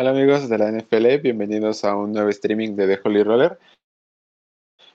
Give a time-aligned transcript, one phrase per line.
[0.00, 3.58] Hola amigos de la NFL, bienvenidos a un nuevo streaming de The Holy Roller.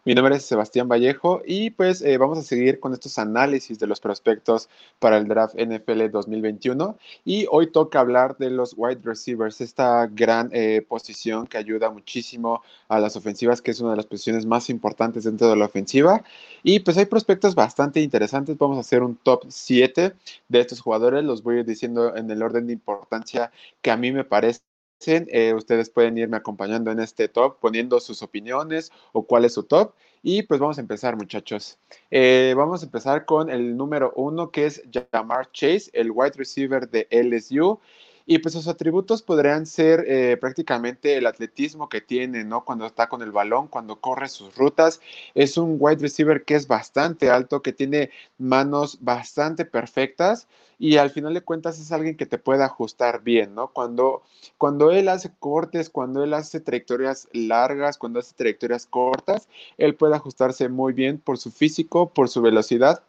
[0.03, 3.85] Mi nombre es Sebastián Vallejo y pues eh, vamos a seguir con estos análisis de
[3.85, 9.61] los prospectos para el draft NFL 2021 y hoy toca hablar de los wide receivers,
[9.61, 14.07] esta gran eh, posición que ayuda muchísimo a las ofensivas, que es una de las
[14.07, 16.23] posiciones más importantes dentro de la ofensiva.
[16.63, 20.13] Y pues hay prospectos bastante interesantes, vamos a hacer un top 7
[20.49, 23.51] de estos jugadores, los voy a ir diciendo en el orden de importancia
[23.83, 24.61] que a mí me parece
[25.05, 29.63] eh, ustedes pueden irme acompañando en este top, poniendo sus opiniones o cuál es su
[29.63, 29.93] top.
[30.23, 31.77] Y pues vamos a empezar, muchachos.
[32.09, 34.81] Eh, vamos a empezar con el número uno, que es
[35.11, 37.79] Jamar Chase, el wide receiver de LSU.
[38.25, 42.65] Y pues sus atributos podrían ser eh, prácticamente el atletismo que tiene, ¿no?
[42.65, 44.99] Cuando está con el balón, cuando corre sus rutas.
[45.35, 50.47] Es un wide receiver que es bastante alto, que tiene manos bastante perfectas
[50.77, 53.69] y al final de cuentas es alguien que te puede ajustar bien, ¿no?
[53.69, 54.23] Cuando,
[54.57, 59.47] cuando él hace cortes, cuando él hace trayectorias largas, cuando hace trayectorias cortas,
[59.77, 63.03] él puede ajustarse muy bien por su físico, por su velocidad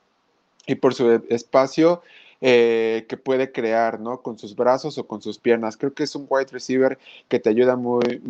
[0.67, 2.03] y por su espacio
[2.43, 4.21] eh, que puede crear, ¿no?
[4.21, 5.77] Con sus brazos o con sus piernas.
[5.77, 6.99] Creo que es un wide receiver
[7.29, 8.21] que te ayuda muy,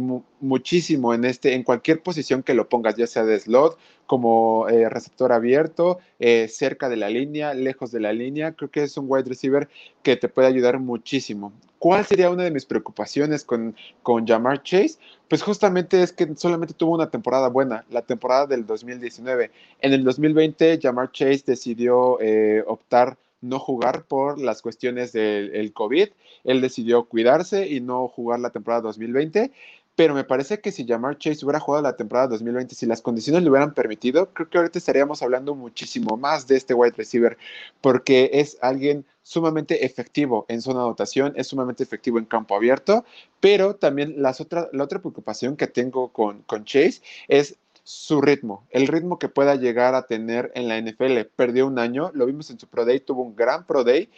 [0.41, 4.89] muchísimo en este, en cualquier posición que lo pongas, ya sea de slot, como eh,
[4.89, 8.53] receptor abierto, eh, cerca de la línea, lejos de la línea.
[8.53, 9.69] Creo que es un wide receiver
[10.05, 11.53] que te puede ayudar muchísimo.
[11.81, 14.99] ¿Cuál sería una de mis preocupaciones con, con Jamar Chase?
[15.29, 19.51] Pues justamente es que solamente tuvo una temporada buena, la temporada del 2019.
[19.81, 22.19] En el 2020, Jamar Chase decidió
[22.67, 26.09] optar no jugar por las cuestiones del COVID.
[26.45, 29.53] Él decidió cuidarse y no jugar la temporada 2020.
[29.97, 33.43] Pero me parece que si Jamar Chase hubiera jugado la temporada 2020, si las condiciones
[33.43, 37.39] le hubieran permitido, creo que ahorita estaríamos hablando muchísimo más de este wide receiver,
[37.81, 43.07] porque es alguien sumamente efectivo en zona de anotación, es sumamente efectivo en campo abierto,
[43.41, 48.67] pero también las otra, la otra preocupación que tengo con, con Chase es su ritmo,
[48.71, 51.21] el ritmo que pueda llegar a tener en la NFL.
[51.37, 54.11] Perdió un año, lo vimos en su Pro Day, tuvo un gran Pro Day,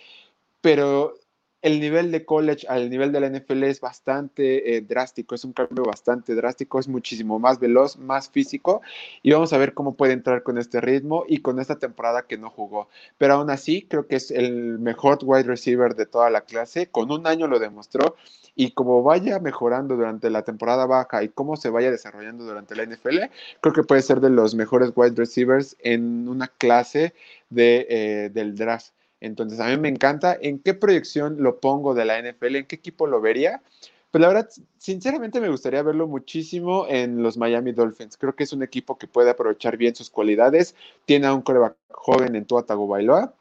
[0.62, 1.12] pero
[1.60, 5.52] el nivel de college al nivel de la NFL es bastante eh, drástico, es un
[5.52, 8.80] cambio bastante drástico, es muchísimo más veloz, más físico
[9.22, 12.38] y vamos a ver cómo puede entrar con este ritmo y con esta temporada que
[12.38, 12.88] no jugó.
[13.18, 17.10] Pero aún así creo que es el mejor wide receiver de toda la clase, con
[17.10, 18.16] un año lo demostró
[18.54, 22.84] y como vaya mejorando durante la temporada baja y cómo se vaya desarrollando durante la
[22.84, 23.18] NFL,
[23.60, 27.14] creo que puede ser de los mejores wide receivers en una clase
[27.50, 28.92] de, eh, del draft.
[29.20, 30.36] Entonces, a mí me encanta.
[30.40, 32.56] ¿En qué proyección lo pongo de la NFL?
[32.56, 33.62] ¿En qué equipo lo vería?
[34.10, 34.48] Pues la verdad,
[34.78, 38.16] sinceramente me gustaría verlo muchísimo en los Miami Dolphins.
[38.16, 40.74] Creo que es un equipo que puede aprovechar bien sus cualidades.
[41.04, 43.34] Tiene a un coreback joven en Tua Tagovailoa.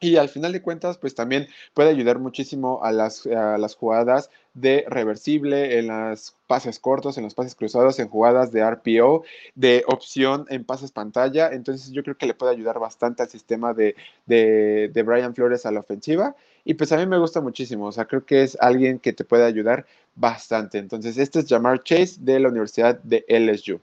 [0.00, 4.30] Y al final de cuentas, pues también puede ayudar muchísimo a las, a las jugadas
[4.54, 9.24] de reversible, en los pases cortos, en los pases cruzados, en jugadas de RPO,
[9.56, 11.50] de opción en pases pantalla.
[11.52, 15.66] Entonces yo creo que le puede ayudar bastante al sistema de, de, de Brian Flores
[15.66, 16.36] a la ofensiva.
[16.64, 19.24] Y pues a mí me gusta muchísimo, o sea, creo que es alguien que te
[19.24, 20.78] puede ayudar bastante.
[20.78, 23.80] Entonces, este es Jamar Chase de la Universidad de LSU.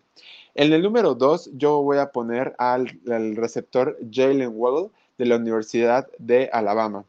[0.53, 2.87] En el número 2, yo voy a poner al,
[3.35, 7.05] receptor Jalen Waddle de la Universidad de Alabama.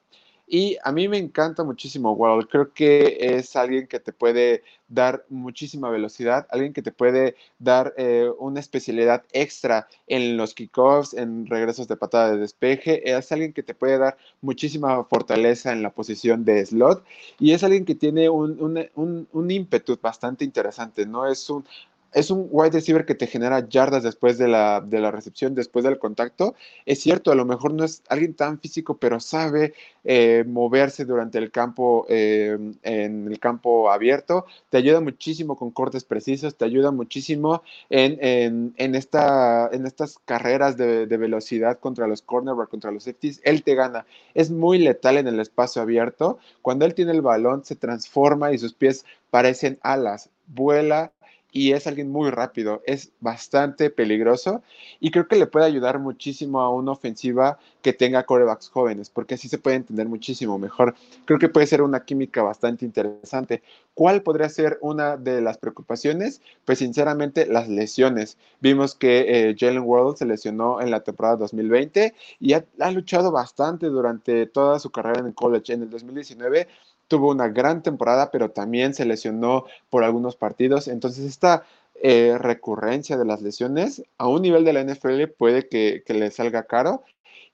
[0.49, 2.47] Y a mí me encanta muchísimo Waddle.
[2.47, 7.95] Creo que es alguien que te puede dar muchísima velocidad, alguien que te puede dar
[7.97, 13.11] eh, una especialidad extra en los kickoffs, en regresos de patada de despeje.
[13.11, 17.05] Es alguien que te puede dar muchísima fortaleza en la posición de slot
[17.41, 21.07] y es alguien que tiene un, un, un, un ímpetu bastante interesante.
[21.07, 21.65] No es un
[22.13, 25.85] es un wide receiver que te genera yardas después de la, de la, recepción, después
[25.85, 26.55] del contacto.
[26.85, 29.75] Es cierto, a lo mejor no es alguien tan físico, pero sabe
[30.05, 34.47] eh, moverse durante el campo, eh, en el campo abierto.
[34.71, 40.77] Te ayuda muchísimo con cortes precisos, te ayuda muchísimo en, en, esta, en estas carreras
[40.77, 43.41] de, de, velocidad contra los cornerbacks, contra los safeties.
[43.45, 44.07] Él te gana.
[44.35, 46.39] Es muy letal en el espacio abierto.
[46.63, 50.31] Cuando él tiene el balón, se transforma y sus pies parecen alas.
[50.47, 51.13] Vuela
[51.57, 54.63] y es alguien muy rápido, es bastante peligroso
[55.01, 59.37] y creo que le puede ayudar muchísimo a una ofensiva que tenga corebacks jóvenes, porque
[59.37, 60.95] así se puede entender muchísimo mejor.
[61.25, 63.63] Creo que puede ser una química bastante interesante.
[63.95, 66.43] ¿Cuál podría ser una de las preocupaciones?
[66.67, 68.37] Pues sinceramente las lesiones.
[68.61, 73.33] Vimos que eh, Jalen World se lesionó en la temporada 2020 y ha, ha luchado
[73.33, 75.73] bastante durante toda su carrera en el college.
[75.73, 76.69] En el 2019
[77.09, 80.89] tuvo una gran temporada, pero también se lesionó por algunos partidos.
[80.89, 81.65] Entonces, esta
[82.03, 86.31] eh, recurrencia de las lesiones a un nivel de la NFL puede que, que le
[86.31, 87.05] salga caro.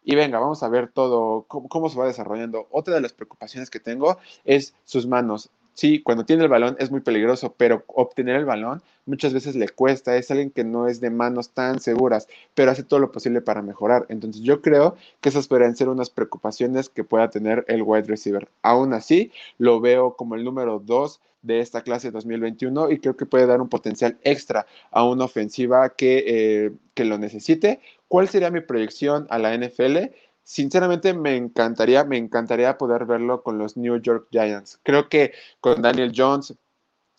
[0.05, 2.67] Y venga, vamos a ver todo, cómo, cómo, se va desarrollando.
[2.71, 5.51] Otra de las preocupaciones que tengo es sus manos.
[5.75, 9.69] Sí, cuando tiene el balón es muy peligroso, pero obtener el balón muchas veces le
[9.69, 13.41] cuesta, es alguien que no es de manos tan seguras, pero hace todo lo posible
[13.41, 14.07] para mejorar.
[14.09, 18.49] Entonces yo creo que esas podrían ser unas preocupaciones que pueda tener el wide receiver.
[18.63, 23.27] Aún así, lo veo como el número dos de esta clase 2021 y creo que
[23.27, 27.81] puede dar un potencial extra a una ofensiva que, eh, que lo necesite.
[28.07, 30.13] ¿Cuál sería mi proyección a la NFL?
[30.45, 34.81] Sinceramente me encantaría, me encantaría poder verlo con los New York Giants.
[34.83, 36.55] Creo que con Daniel Jones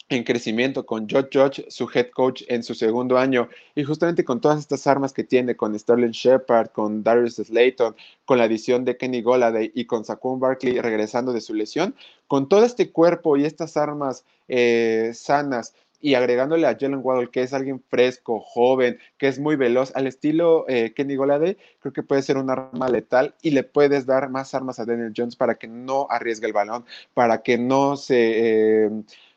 [0.09, 4.41] en crecimiento, con George George, su head coach en su segundo año, y justamente con
[4.41, 8.97] todas estas armas que tiene, con Sterling Shepard, con Darius Slayton, con la adición de
[8.97, 11.95] Kenny Goladay y con Saquon Barkley regresando de su lesión,
[12.27, 17.43] con todo este cuerpo y estas armas eh, sanas, y agregándole a Jalen Waddle, que
[17.43, 22.03] es alguien fresco, joven, que es muy veloz, al estilo eh, Kenny Golade, creo que
[22.03, 25.55] puede ser un arma letal y le puedes dar más armas a Daniel Jones para
[25.55, 28.85] que no arriesgue el balón, para que no se...
[28.85, 28.91] Eh,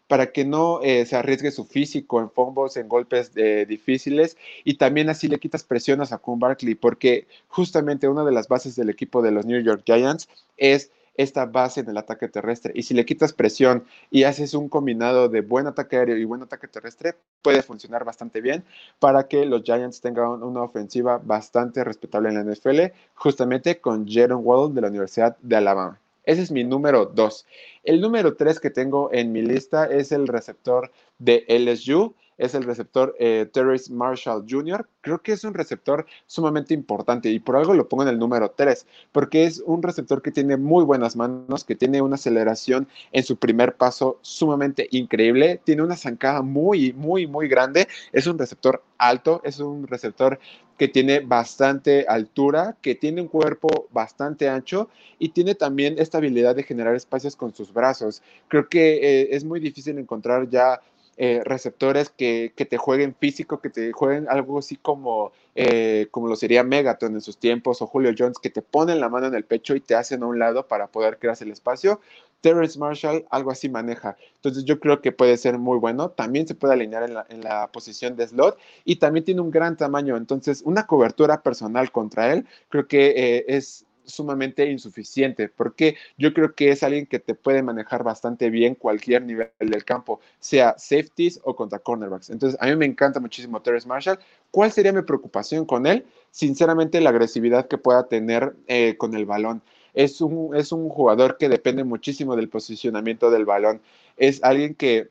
[0.08, 4.36] para que no eh, se arriesgue su físico en fumbles, en golpes difíciles.
[4.62, 8.76] Y también así le quitas presión a Saquon Barkley porque justamente una de las bases
[8.76, 10.28] del equipo de los New York Giants
[10.58, 12.72] es esta base en el ataque terrestre.
[12.74, 16.42] Y si le quitas presión y haces un combinado de buen ataque aéreo y buen
[16.42, 18.64] ataque terrestre, puede funcionar bastante bien
[18.98, 24.40] para que los Giants tengan una ofensiva bastante respetable en la NFL, justamente con Jaron
[24.44, 25.98] Waddle de la Universidad de Alabama.
[26.24, 27.46] Ese es mi número dos.
[27.84, 32.64] El número tres que tengo en mi lista es el receptor de LSU es el
[32.64, 33.48] receptor eh,
[33.90, 34.88] Marshall Jr.
[35.00, 38.50] Creo que es un receptor sumamente importante y por algo lo pongo en el número
[38.50, 43.24] 3, porque es un receptor que tiene muy buenas manos, que tiene una aceleración en
[43.24, 48.82] su primer paso sumamente increíble, tiene una zancada muy, muy, muy grande, es un receptor
[48.98, 50.38] alto, es un receptor
[50.76, 56.54] que tiene bastante altura, que tiene un cuerpo bastante ancho y tiene también esta habilidad
[56.54, 58.22] de generar espacios con sus brazos.
[58.48, 60.80] Creo que eh, es muy difícil encontrar ya
[61.18, 66.36] eh, receptores que, te jueguen físico, que te jueguen algo así como, eh, como lo
[66.36, 69.44] sería Megaton en sus tiempos o Julio Jones, que te ponen la mano en el
[69.44, 72.00] pecho y te hacen a un lado para poder crearse el espacio.
[72.42, 74.16] Terrence Marshall algo así maneja.
[74.36, 76.10] Entonces yo creo que puede ser muy bueno.
[76.10, 80.16] También se puede alinear en la, posición de slot y también tiene un gran tamaño.
[80.16, 86.54] Entonces una cobertura personal contra él creo que eh, es sumamente insuficiente, porque yo creo
[86.54, 91.40] que es alguien que te puede manejar bastante bien cualquier nivel del campo, sea safeties
[91.44, 92.30] o contra cornerbacks.
[92.30, 94.18] Entonces, a mí me encanta muchísimo Terrence Marshall.
[94.50, 96.04] ¿Cuál sería mi preocupación con él?
[96.30, 99.62] Sinceramente, la agresividad que pueda tener eh, con el balón.
[99.94, 103.80] Es un, es un jugador que depende muchísimo del posicionamiento del balón.
[104.16, 105.08] Es alguien que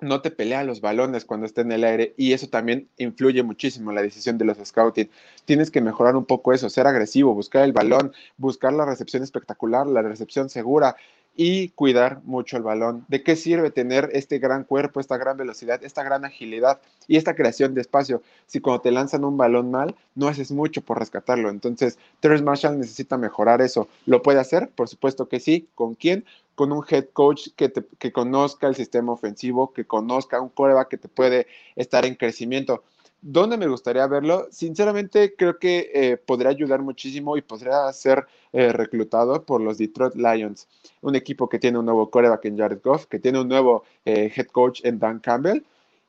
[0.00, 3.90] no te pelea los balones cuando esté en el aire y eso también influye muchísimo
[3.90, 5.10] en la decisión de los scouting.
[5.44, 9.86] Tienes que mejorar un poco eso, ser agresivo, buscar el balón, buscar la recepción espectacular,
[9.86, 10.96] la recepción segura
[11.36, 13.04] y cuidar mucho el balón.
[13.08, 17.34] ¿De qué sirve tener este gran cuerpo, esta gran velocidad, esta gran agilidad y esta
[17.34, 21.50] creación de espacio si cuando te lanzan un balón mal no haces mucho por rescatarlo?
[21.50, 23.88] Entonces, Terrence Marshall necesita mejorar eso.
[24.06, 24.70] ¿Lo puede hacer?
[24.74, 25.68] Por supuesto que sí.
[25.74, 26.24] ¿Con quién?
[26.60, 30.98] con un head coach que, que conozca el sistema ofensivo, que conozca un coreback que
[30.98, 32.84] te puede estar en crecimiento.
[33.22, 34.48] ¿Dónde me gustaría verlo?
[34.50, 40.14] Sinceramente, creo que eh, podría ayudar muchísimo y podría ser eh, reclutado por los Detroit
[40.14, 40.68] Lions,
[41.02, 44.32] un equipo que tiene un nuevo coreback en Jared Goff, que tiene un nuevo eh,
[44.34, 45.62] head coach en Dan Campbell.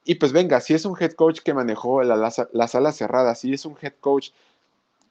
[0.05, 3.39] Y pues venga, si es un head coach que manejó la, las, las alas cerradas,
[3.39, 4.29] si es un head coach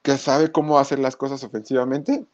[0.01, 2.25] que sabe cómo hacer las cosas ofensivamente,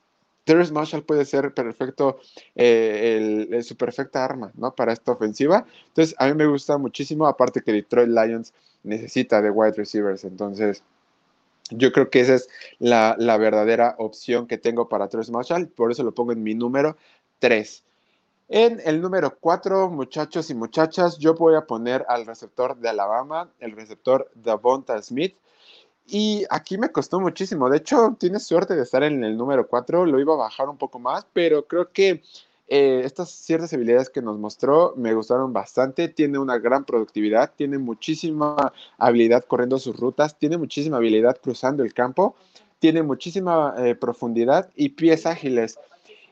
[0.45, 2.19] Terrence Marshall puede ser perfecto,
[2.55, 4.73] su perfecta arma, ¿no?
[4.73, 5.65] Para esta ofensiva.
[5.89, 8.53] Entonces, a mí me gusta muchísimo, aparte que Detroit Lions
[8.83, 10.23] necesita de wide receivers.
[10.23, 10.83] Entonces,
[11.69, 15.67] yo creo que esa es la, verdadera opción que tengo para Terrence Marshall.
[15.67, 16.97] Por eso lo pongo en mi número
[17.39, 17.83] 3.
[18.49, 23.49] En el número 4, muchachos y muchachas, yo voy a poner al receptor de Alabama,
[23.59, 25.35] el receptor Davonta Smith.
[26.09, 27.69] Y aquí me costó muchísimo.
[27.69, 30.05] De hecho, tienes suerte de estar en el número 4.
[30.05, 32.23] Lo iba a bajar un poco más, pero creo que
[32.69, 36.09] eh, estas ciertas habilidades que nos mostró me gustaron bastante.
[36.09, 41.93] Tiene una gran productividad, tiene muchísima habilidad corriendo sus rutas, tiene muchísima habilidad cruzando el
[41.93, 42.35] campo,
[42.79, 45.79] tiene muchísima eh, profundidad y pies ágiles.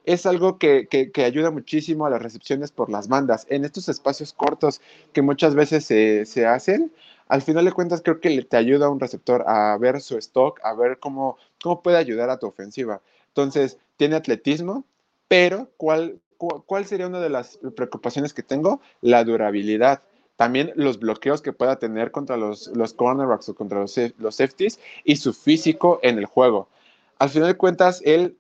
[0.04, 3.48] Es algo que, que, ayuda muchísimo a las recepciones por las bandas.
[3.50, 4.80] En estos espacios cortos
[5.14, 6.92] que muchas veces se, se hacen,
[7.28, 10.60] al final de cuentas creo que te ayuda a un receptor a ver su stock,
[10.64, 13.02] a ver cómo, cómo puede ayudar a tu ofensiva.
[13.30, 14.86] Entonces, tiene atletismo,
[15.28, 18.82] pero ¿cuál, cuál sería una de las preocupaciones que tengo?
[19.02, 20.02] La durabilidad.
[20.36, 24.80] También los bloqueos que pueda tener contra los, los cornerbacks o contra los, los safeties
[25.04, 26.68] y su físico en el juego.
[27.20, 28.38] Al final de cuentas, él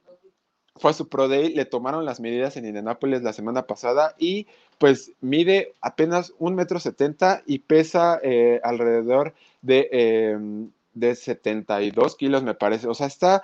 [0.75, 4.47] fue a su Pro Day, le tomaron las medidas en Indianapolis la semana pasada y
[4.77, 12.43] pues mide apenas un metro setenta y pesa eh, alrededor de, em, de 72 kilos,
[12.43, 12.87] me parece.
[12.87, 13.43] O sea, está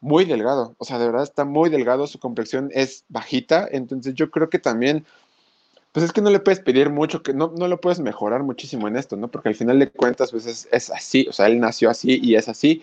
[0.00, 0.74] muy delgado.
[0.78, 2.06] O sea, de verdad está muy delgado.
[2.06, 3.68] Su complexión es bajita.
[3.70, 5.06] Entonces yo creo que también
[5.94, 8.88] pues es que no le puedes pedir mucho, que no, no lo puedes mejorar muchísimo
[8.88, 9.28] en esto, ¿no?
[9.28, 12.34] Porque al final de cuentas, pues es, es, así, o sea, él nació así y
[12.34, 12.82] es así,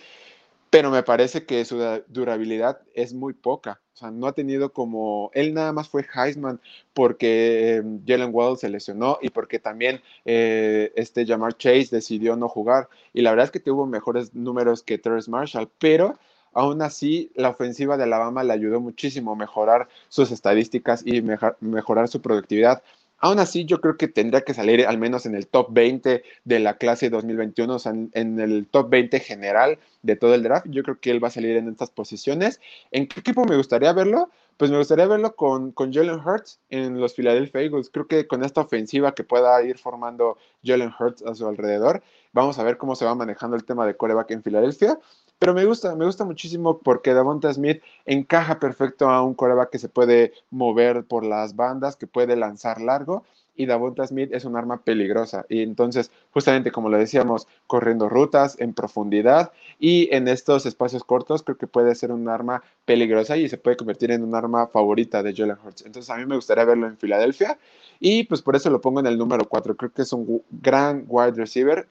[0.70, 1.78] pero me parece que su
[2.08, 3.82] durabilidad es muy poca.
[3.94, 6.62] O sea, no ha tenido como, él nada más fue Heisman
[6.94, 12.48] porque eh, Jalen Waddle se lesionó y porque también eh, este Jamar Chase decidió no
[12.48, 12.88] jugar.
[13.14, 16.18] Y la verdad es que tuvo mejores números que Terrence Marshall, pero
[16.54, 22.08] aún así la ofensiva de Alabama le ayudó muchísimo a mejorar sus estadísticas y mejorar
[22.08, 22.82] su productividad.
[23.24, 26.60] Aún así, yo creo que tendría que salir al menos en el top 20 de
[26.60, 30.66] la clase 2021, o sea, en, el top 20 general de todo el draft.
[30.70, 32.60] Yo creo que él va a salir en estas posiciones.
[32.90, 34.32] ¿En qué equipo me gustaría verlo?
[34.58, 37.92] Pues me gustaría verlo con, con Jalen Hurts en los Philadelphia Eagles.
[37.92, 42.02] Creo que con esta ofensiva que pueda ir formando Jalen Hurts a su alrededor,
[42.34, 44.98] vamos a ver cómo se va manejando el tema de coreback en Filadelfia.
[45.42, 49.80] Pero me gusta, me gusta muchísimo porque Davonta Smith encaja perfecto a un coreback que
[49.80, 53.26] se puede mover por las bandas, que puede lanzar largo.
[53.56, 55.48] Y Davonta Smith es un arma peligrosa.
[55.50, 61.42] Y entonces, justamente como lo decíamos, corriendo rutas en profundidad y en estos espacios cortos,
[61.42, 65.24] creo que puede ser un arma peligrosa y se puede convertir en un arma favorita
[65.24, 65.88] de Jalen Hurts.
[65.88, 67.58] Entonces, a mí me gustaría verlo en Filadelfia
[68.00, 69.76] y pues por eso lo pongo en el número 4.
[69.76, 71.88] Creo que es un gran wide receiver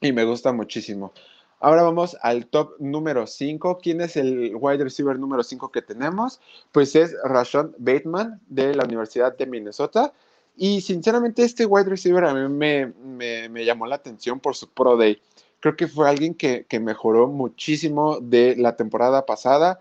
[0.00, 1.12] y me gusta muchísimo.
[1.64, 3.78] Ahora vamos al top número 5.
[3.82, 6.38] ¿Quién es el wide receiver número 5 que tenemos?
[6.72, 10.12] Pues es Rashon Bateman de la Universidad de Minnesota.
[10.58, 14.68] Y sinceramente este wide receiver a mí me, me, me llamó la atención por su
[14.74, 15.18] Pro Day
[15.60, 19.80] creo que fue alguien que, que, mejoró muchísimo de la temporada pasada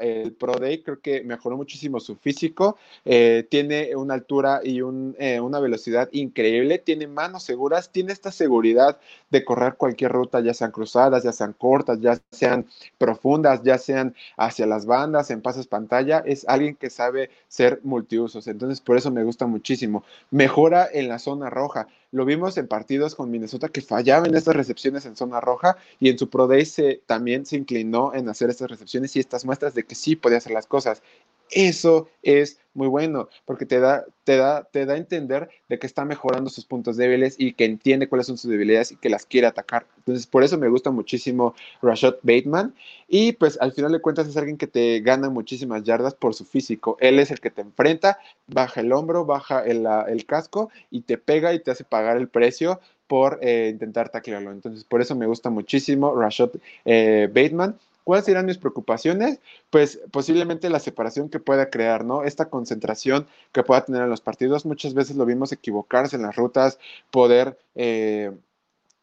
[0.00, 4.80] el Pro Day, creo que mejoró muchísimo su físico, eh, tiene una altura y
[5.18, 8.98] eh, una velocidad increíble, tiene manos seguras, tiene esta seguridad
[9.30, 12.66] de correr cualquier ruta, ya sean cruzadas, ya sean cortas, ya sean
[12.98, 18.46] profundas, ya sean hacia las bandas, en pases pantalla, es alguien que sabe ser multiusos,
[18.46, 20.04] entonces por eso me gusta muchísimo.
[20.30, 24.56] Mejora en la zona roja, lo vimos en partidos con Minnesota que fallaba en estas
[24.56, 28.48] recepciones en zona roja y en su Pro Day se, también se inclinó en hacer
[28.48, 31.02] estas recepciones y estas muestras de que sí podía hacer las cosas.
[31.50, 35.86] Eso es muy bueno porque te da, te da, te da a entender de que
[35.86, 39.24] está mejorando sus puntos débiles y que entiende cuáles son sus debilidades y que las
[39.24, 39.86] quiere atacar.
[39.96, 42.74] Entonces, por eso me gusta muchísimo Rashad Bateman.
[43.08, 46.44] Y pues al final de cuentas es alguien que te gana muchísimas yardas por su
[46.44, 46.96] físico.
[47.00, 51.18] Él es el que te enfrenta, baja el hombro, baja el, el casco y te
[51.18, 54.52] pega y te hace pagar el precio por eh, intentar taclearlo.
[54.52, 56.50] Entonces, por eso me gusta muchísimo Rashad
[56.84, 57.76] eh, Bateman.
[58.08, 59.38] ¿Cuáles serán mis preocupaciones?
[59.68, 62.24] Pues posiblemente la separación que pueda crear, ¿no?
[62.24, 64.64] Esta concentración que pueda tener en los partidos.
[64.64, 66.78] Muchas veces lo vimos equivocarse en las rutas,
[67.10, 68.32] poder eh,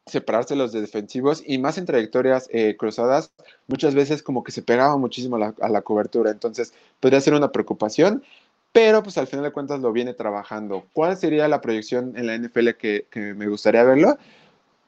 [0.07, 3.31] separarse los de defensivos y más en trayectorias eh, cruzadas,
[3.67, 6.31] muchas veces como que se pegaba muchísimo a la, cobertura.
[6.31, 8.23] Entonces, podría ser una preocupación
[8.71, 10.87] pero pues al final de cuentas lo viene trabajando.
[10.93, 14.17] ¿Cuál sería la proyección en la NFL que, que, me gustaría verlo?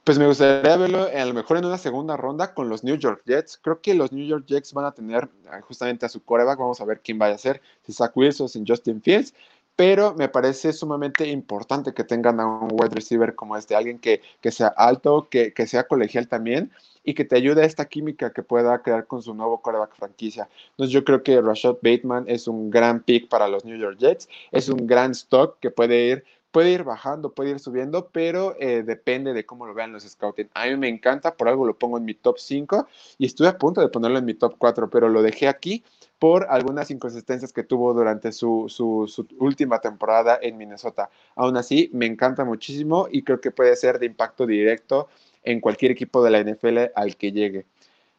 [0.08, 3.24] Pues me gustaría verlo a lo mejor en una segunda ronda con los New York
[3.26, 3.60] Jets.
[3.62, 6.58] Creo que los New York Jets van a tener ah, justamente a su coreback.
[6.58, 9.34] Vamos a ver quién vaya a ser, si Zach Wilson si Justin Fields.
[9.76, 14.22] Pero me parece sumamente importante que tengan a un wide receiver como este, alguien que,
[14.40, 16.72] que sea alto, que, que sea colegial también
[17.04, 20.48] y que te ayude a esta química que pueda crear con su nuevo coreback franquicia.
[20.70, 24.30] Entonces yo creo que Rashad Bateman es un gran pick para los New York Jets,
[24.54, 26.26] es un gran stock que puede ir
[26.58, 30.50] puede ir bajando, puede ir subiendo, pero eh, depende de cómo lo vean los scouting.
[30.56, 32.88] A mí me encanta, por algo lo pongo en mi top 5
[33.20, 35.84] y estuve a punto de ponerlo en mi top 4, pero lo dejé aquí
[36.18, 41.12] por algunas inconsistencias que tuvo durante su, su, última temporada en Minnesota.
[41.36, 45.10] Aún así, me encanta muchísimo y creo que puede ser de impacto directo
[45.44, 47.68] en cualquier equipo de la NFL al que llegue.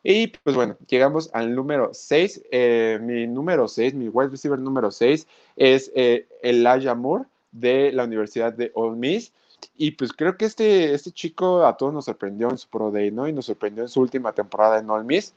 [0.05, 2.43] Y pues bueno, llegamos al número 6.
[2.53, 5.27] Eh, mi número 6, mi wide receiver número 6
[5.57, 7.25] es eh, Elijah Moore
[7.61, 9.33] de la Universidad de Ole Miss.
[9.77, 13.11] Y pues creo que este, este chico a todos nos sorprendió en su Pro Day,
[13.11, 13.29] ¿no?
[13.29, 15.35] Y nos sorprendió en su última temporada en Ole Miss.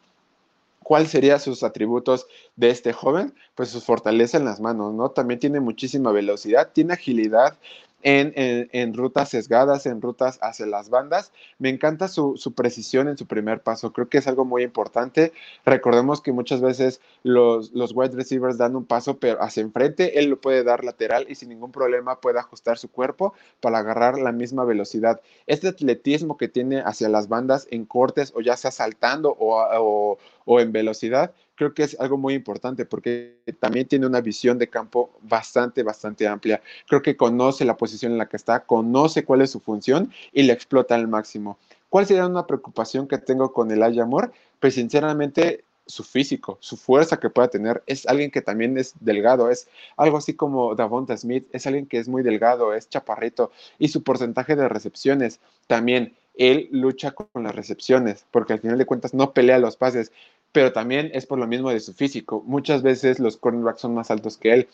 [0.83, 3.33] ¿Cuáles serían sus atributos de este joven?
[3.55, 5.09] Pues su fortaleza en las manos, ¿no?
[5.09, 7.57] También tiene muchísima velocidad, tiene agilidad,
[8.03, 11.31] en, rutas sesgadas, en rutas hacia las bandas.
[11.59, 13.93] Me encanta su, precisión en su primer paso.
[13.93, 15.33] Creo que es algo muy importante.
[15.65, 20.29] Recordemos que muchas veces los, los wide receivers dan un paso pero hacia enfrente, él
[20.29, 24.31] lo puede dar lateral y sin ningún problema puede ajustar su cuerpo para agarrar la
[24.31, 25.21] misma velocidad.
[25.47, 30.59] Este atletismo que tiene hacia las bandas en cortes o ya sea saltando o, o
[30.59, 35.11] en velocidad, creo que es algo muy importante porque también tiene una visión de campo
[35.21, 36.59] bastante, bastante amplia.
[36.87, 40.41] Creo que conoce la posición en la que está, conoce cuál es su función y
[40.41, 41.59] la explota al máximo.
[41.87, 44.31] ¿Cuál sería una preocupación que tengo con el Ayamor?
[44.59, 47.83] Pues sinceramente su físico, su fuerza que pueda tener.
[47.85, 51.99] Es alguien que también es delgado, es algo así como Davonta Smith, es alguien que
[51.99, 56.15] es muy delgado, es chaparrito y su porcentaje de recepciones también.
[56.33, 60.11] Él lucha con las recepciones porque al final de cuentas no pelea los pases,
[60.51, 62.43] pero también es por lo mismo de su físico.
[62.45, 64.67] Muchas veces los cornerbacks son más altos que él.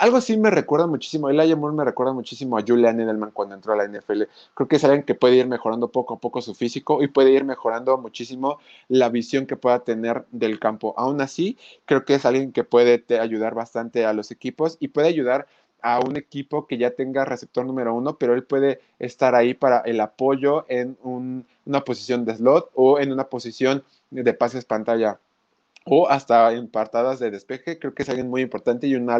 [0.00, 3.74] Algo así me recuerda muchísimo, Elijah Moore me recuerda muchísimo a Julian Edelman cuando entró
[3.74, 4.22] a la NFL.
[4.54, 7.32] Creo que es alguien que puede ir mejorando poco a poco su físico y puede
[7.32, 10.94] ir mejorando muchísimo la visión que pueda tener del campo.
[10.96, 15.08] Aún así, creo que es alguien que puede ayudar bastante a los equipos y puede
[15.08, 15.46] ayudar
[15.82, 19.80] a un equipo que ya tenga receptor número uno, pero él puede estar ahí para
[19.80, 25.20] el apoyo en una posición de slot o en una posición de pases pantalla
[25.84, 29.10] o hasta en partadas de despeje, creo que es alguien muy importante y un,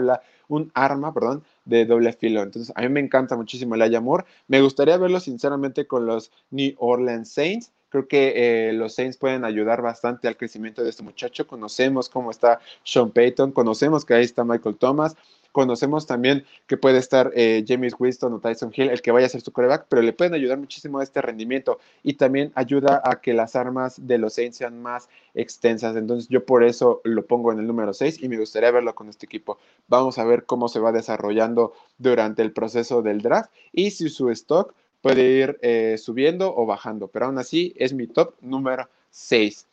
[0.75, 2.42] arma, perdón, de doble filo.
[2.42, 4.26] Entonces, a mí me encanta muchísimo el Ayamor.
[4.47, 7.73] Me gustaría verlo sinceramente con los New Orleans Saints.
[7.88, 11.47] Creo que eh, los Saints pueden ayudar bastante al crecimiento de este muchacho.
[11.47, 15.16] Conocemos cómo está Sean Payton, conocemos que ahí está Michael Thomas.
[15.52, 19.30] Conocemos también que puede estar eh, James Winston o Tyson Hill, el que vaya a
[19.30, 23.21] ser su coreback, pero le pueden ayudar muchísimo a este rendimiento y también ayuda a
[23.21, 25.97] que las armas de los Saints sean más extensas.
[25.97, 29.09] Entonces yo por eso lo pongo en el número 6 y me gustaría verlo con
[29.09, 29.59] este equipo.
[29.88, 34.30] Vamos a ver cómo se va desarrollando durante el proceso del draft y si su
[34.30, 39.66] stock puede ir eh, subiendo o bajando, pero aún así es mi top número 6.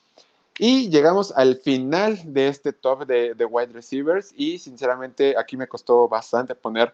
[0.59, 6.07] Y llegamos al final de este top de, wide receivers y sinceramente aquí me costó
[6.07, 6.93] bastante poner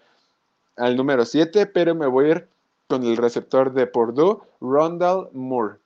[0.75, 2.48] al número 7, pero me voy a ir
[2.88, 5.77] con el receptor de Purdue, Rondal Moore.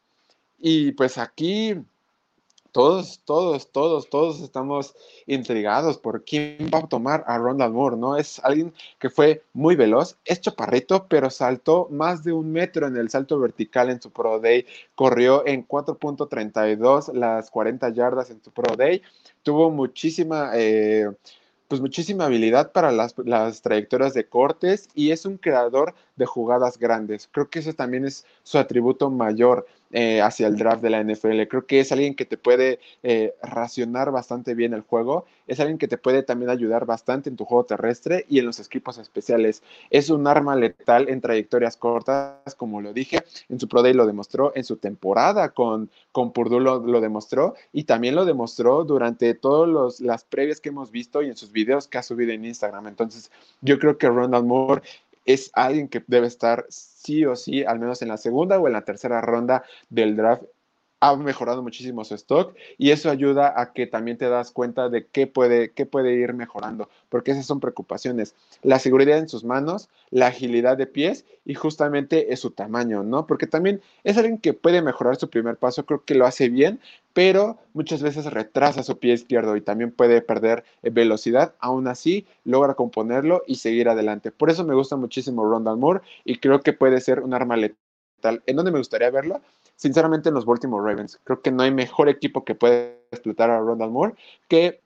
[0.57, 1.75] Y pues aquí
[2.77, 4.93] todos, todos, todos, todos estamos
[5.25, 8.17] intrigados por quién va a tomar a Ronald Moore, ¿no?
[8.17, 12.96] Es alguien que fue muy veloz, es chaparrito, pero saltó más de un metro en
[12.96, 18.51] el salto vertical en su Pro Day, corrió en 4.32 las 40 yardas en su
[18.51, 19.01] Pro Day,
[19.42, 20.51] tuvo muchísima...
[20.53, 21.09] Eh,
[21.68, 26.77] pues muchísima habilidad para las, las, trayectorias de cortes y es un creador de jugadas
[26.77, 27.27] grandes.
[27.29, 29.68] Creo que eso también es su atributo mayor.
[29.91, 31.43] Eh, hacia el draft de la NFL.
[31.47, 35.77] Creo que es alguien que te puede eh, racionar bastante bien el juego, es alguien
[35.77, 39.63] que te puede también ayudar bastante en tu juego terrestre y en los equipos especiales.
[39.89, 44.05] Es un arma letal en trayectorias cortas, como lo dije, en su Pro Day lo
[44.05, 50.01] demostró, en su temporada con, con Purdue lo, demostró y también lo demostró durante todas
[50.01, 52.87] las previas que hemos visto y en sus videos que ha subido en Instagram.
[52.87, 54.81] Entonces, yo creo que Ronald Moore
[55.27, 58.74] es alguien que debe estar sí o sí, al menos en la segunda o en
[58.74, 60.44] la tercera ronda del draft
[61.00, 65.05] ha mejorado muchísimo su stock y eso ayuda a que también te das cuenta de
[65.05, 68.36] qué puede, qué puede ir mejorando, porque esas son preocupaciones.
[68.64, 73.27] La seguridad en sus manos, la agilidad de pies y justamente es su tamaño, ¿no?
[73.27, 76.79] Porque también es alguien que puede mejorar su primer paso, creo que lo hace bien,
[77.14, 82.25] pero muchas veces retrasa su pie izquierdo y también puede perder eh, velocidad, aún así
[82.44, 84.31] logra componerlo y seguir adelante.
[84.31, 88.42] Por eso me gusta muchísimo Rondal Moore y creo que puede ser un arma letal.
[88.46, 89.42] ¿En dónde me gustaría verlo?
[89.77, 91.18] Sinceramente en los Baltimore Ravens.
[91.24, 94.16] Creo que no hay mejor equipo que pueda explotar a Ronald Moore
[94.50, 94.81] que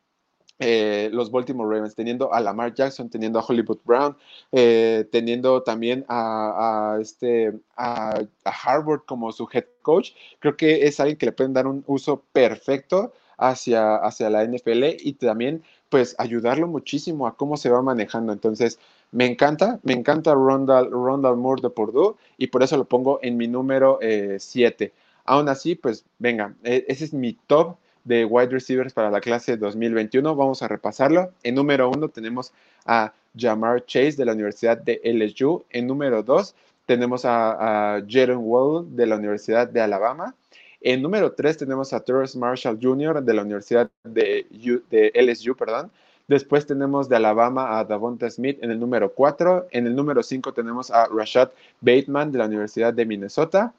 [0.63, 4.15] eh, los Baltimore Ravens, teniendo a Lamar Jackson, teniendo a Hollywood Brown,
[4.51, 10.11] eh, teniendo también a, este, a, Harvard como su head coach.
[10.37, 14.83] Creo que es alguien que le pueden dar un uso perfecto hacia, hacia la NFL
[14.99, 18.31] y también pues ayudarlo muchísimo a cómo se va manejando.
[18.31, 18.77] Entonces,
[19.11, 20.89] me encanta, me encanta Rondal,
[21.37, 23.99] Moore de Purdue y por eso lo pongo en mi número
[24.37, 24.85] 7.
[24.85, 24.91] Eh,
[25.25, 29.57] Aún así, pues venga, e, ese es mi top de wide receivers para la clase
[29.57, 30.35] 2021.
[30.35, 31.31] Vamos a repasarlo.
[31.43, 32.53] En número 1 tenemos
[32.85, 35.63] a Jamar Chase de la Universidad de LSU.
[35.69, 40.35] En número 2 tenemos a, a Wall de la Universidad de Alabama.
[40.81, 43.21] En número 3 tenemos a Terrence Marshall Jr.
[43.21, 44.47] de la Universidad de,
[44.89, 45.91] de LSU, perdón.
[46.27, 49.67] Después tenemos de Alabama a Davonta Smith en el número 4.
[49.71, 51.49] En el número 5 tenemos a Rashad
[51.81, 53.73] Bateman de la Universidad de Minnesota.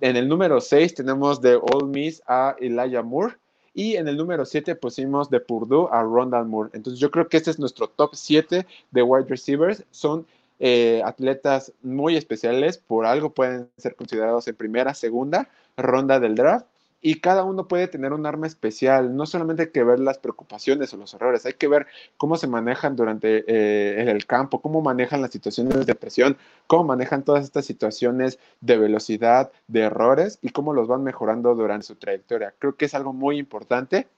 [0.00, 3.34] En el número 6 tenemos de Ole Miss a Elijah Moore.
[3.74, 6.70] Y en el número 7 pusimos de Purdue a Rondal Moore.
[6.72, 9.84] Entonces yo creo que este es nuestro top 7 de wide receivers.
[9.90, 10.26] Son
[10.58, 12.78] eh, atletas muy especiales.
[12.78, 16.66] Por algo pueden ser considerados en primera, segunda ronda del draft
[17.00, 19.14] y cada uno puede tener un arma especial.
[19.14, 22.46] No solamente hay que ver las preocupaciones o los errores, hay que ver cómo se
[22.46, 27.64] manejan durante eh, el campo, cómo manejan las situaciones de presión, cómo manejan todas estas
[27.64, 32.54] situaciones de velocidad, de errores y cómo los van mejorando durante su trayectoria.
[32.58, 34.08] Creo que es algo muy importante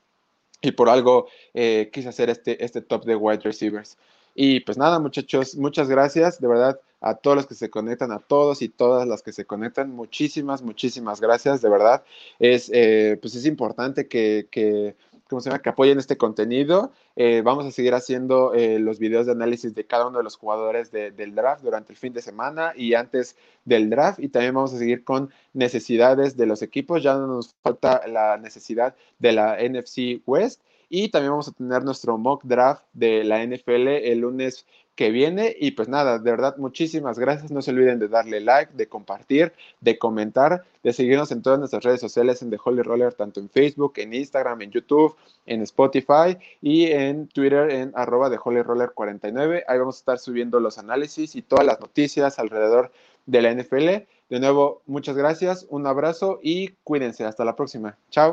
[0.63, 3.99] y por algo eh, quise hacer este, este top de wide receivers.
[4.35, 8.19] Y pues nada, muchachos, muchas gracias, de verdad, a todos los que se conectan, a
[8.19, 12.05] todos y todas las que se conectan, muchísimas, muchísimas gracias, de verdad.
[12.39, 14.97] Es, eh, pues es importante que, que
[15.31, 15.63] ¿cómo se llama?
[15.63, 16.93] que apoyen este contenido.
[17.15, 20.37] Eh, vamos a seguir haciendo eh, los videos de análisis de cada uno de los
[20.37, 24.19] jugadores de, del draft durante el fin de semana y antes del draft.
[24.19, 27.03] Y también vamos a seguir con necesidades de los equipos.
[27.03, 30.63] Ya no nos falta la necesidad de la NFC West.
[30.93, 34.67] Y también vamos a tener nuestro mock draft de la NFL el lunes
[35.01, 35.57] que viene.
[35.59, 37.51] Y pues nada, de verdad, muchísimas gracias.
[37.51, 41.83] No se olviden de darle like, de compartir, de comentar, de seguirnos en todas nuestras
[41.85, 46.37] redes sociales en The Holy Roller, tanto en Facebook, en Instagram, en YouTube, en Spotify
[46.61, 49.65] y en Twitter en arroba The Holy Roller 49.
[49.67, 52.93] Ahí vamos a estar subiendo los análisis y todas las noticias alrededor
[53.25, 54.07] de la NFL.
[54.29, 57.25] De nuevo, muchas gracias, un abrazo y cuídense.
[57.25, 57.97] Hasta la próxima.
[58.11, 58.29] Chao.